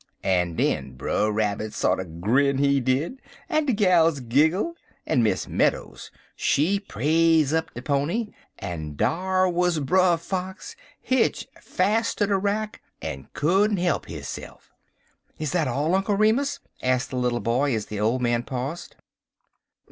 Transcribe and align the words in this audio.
"En 0.23 0.55
den 0.55 0.93
Brer 0.93 1.31
Rabbit 1.31 1.75
sorter 1.75 2.05
grin, 2.05 2.57
he 2.57 2.79
did, 2.79 3.21
en 3.51 3.67
de 3.67 3.71
gals 3.73 4.19
giggle, 4.19 4.73
en 5.05 5.21
Miss 5.21 5.47
Meadows, 5.47 6.09
she 6.35 6.79
praise 6.79 7.53
up 7.53 7.71
de 7.75 7.83
pony, 7.83 8.31
en 8.57 8.95
dar 8.95 9.47
wuz 9.47 9.77
Brer 9.79 10.17
Fox 10.17 10.75
hitch 10.99 11.45
fas' 11.61 12.15
ter 12.15 12.25
de 12.25 12.35
rack, 12.35 12.81
en 13.03 13.27
couldn't 13.33 13.77
he'p 13.77 14.07
hisse'f." 14.07 14.73
"Is 15.37 15.51
that 15.51 15.67
all, 15.67 15.93
Uncle 15.93 16.17
Remus?" 16.17 16.61
asked 16.81 17.11
the 17.11 17.15
little 17.17 17.39
boy 17.39 17.75
as 17.75 17.85
the 17.85 17.99
old 17.99 18.23
man 18.23 18.41
paused. 18.41 18.95